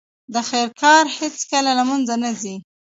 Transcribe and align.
د 0.33 0.35
خیر 0.49 0.67
کار 0.81 1.03
هیڅکله 1.17 1.71
له 1.79 1.83
منځه 1.89 2.13
نه 2.23 2.31
ځي. 2.41 2.55